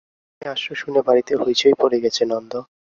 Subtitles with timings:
[0.31, 2.53] তুমি আসছ শুনে বাড়িতে হৈচৈ পড়ে গেছে নন্দ।